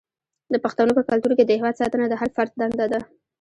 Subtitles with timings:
[0.53, 2.99] د پښتنو په کلتور کې د هیواد ساتنه د هر فرد دنده ده.